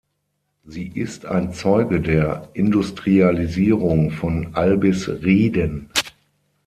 Sie 0.65 0.87
ist 0.87 1.27
ein 1.27 1.53
Zeuge 1.53 2.01
der 2.01 2.49
Industrialisierung 2.55 4.09
von 4.09 4.55
Albisrieden. 4.55 5.91